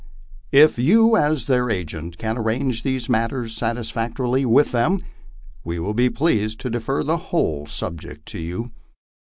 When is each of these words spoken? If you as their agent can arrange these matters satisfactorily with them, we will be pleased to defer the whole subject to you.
If 0.51 0.79
you 0.79 1.15
as 1.15 1.45
their 1.45 1.69
agent 1.69 2.17
can 2.17 2.35
arrange 2.35 2.81
these 2.81 3.07
matters 3.07 3.55
satisfactorily 3.55 4.45
with 4.45 4.71
them, 4.71 4.99
we 5.63 5.77
will 5.77 5.93
be 5.93 6.09
pleased 6.09 6.59
to 6.61 6.71
defer 6.71 7.03
the 7.03 7.17
whole 7.29 7.67
subject 7.67 8.25
to 8.29 8.39
you. 8.39 8.71